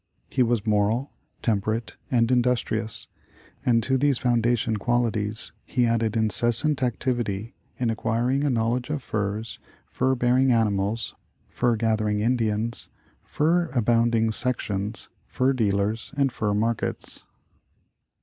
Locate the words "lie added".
5.77-6.17